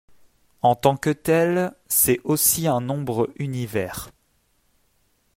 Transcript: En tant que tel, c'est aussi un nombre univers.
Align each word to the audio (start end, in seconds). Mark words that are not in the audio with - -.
En 0.63 0.73
tant 0.73 0.97
que 0.97 1.11
tel, 1.11 1.73
c'est 1.85 2.21
aussi 2.23 2.65
un 2.65 2.81
nombre 2.81 3.29
univers. 3.35 4.09